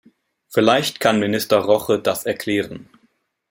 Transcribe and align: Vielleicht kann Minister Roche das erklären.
Vielleicht 0.49 0.99
kann 0.99 1.19
Minister 1.19 1.59
Roche 1.59 1.99
das 1.99 2.25
erklären. 2.25 2.89